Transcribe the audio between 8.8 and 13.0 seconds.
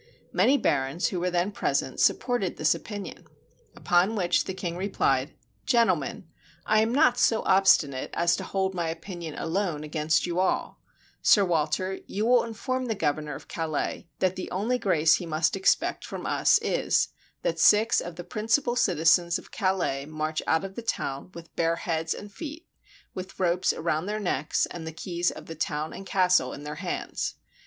opinion alone against you all: Sir W^alter, you will inform the